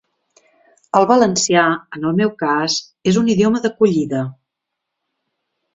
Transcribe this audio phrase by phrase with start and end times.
[0.99, 1.65] El valencià,
[1.99, 2.79] en el meu cas,
[3.13, 4.27] és un idioma d’acollida.